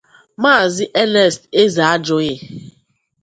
Maazị 0.41 0.85
Ernest 1.01 1.41
Ezeajughi. 1.61 2.33